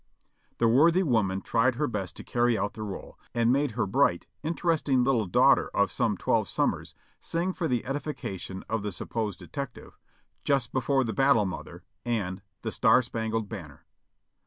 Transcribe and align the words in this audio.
The 0.57 0.67
worthy 0.67 1.03
woman 1.03 1.43
tried 1.43 1.75
her 1.75 1.85
best 1.85 2.15
to 2.15 2.23
carry 2.23 2.57
out 2.57 2.73
the 2.73 2.81
role, 2.81 3.19
and 3.35 3.51
made 3.53 3.73
her 3.73 3.85
bright, 3.85 4.25
interesting 4.41 5.03
little 5.03 5.27
daughter 5.27 5.69
of 5.75 5.91
some 5.91 6.17
twelve 6.17 6.49
sum 6.49 6.71
mers 6.71 6.95
sing 7.19 7.53
for 7.53 7.67
the 7.67 7.85
edification 7.85 8.63
of 8.67 8.81
the 8.81 8.91
supposed 8.91 9.37
detective, 9.37 9.99
"Ji 10.43 10.53
ist 10.53 10.71
before 10.73 11.03
the 11.03 11.13
battle, 11.13 11.45
mother," 11.45 11.83
and 12.03 12.41
the 12.63 12.71
"Star 12.71 13.03
Spangled 13.03 13.47
Banner." 13.47 13.85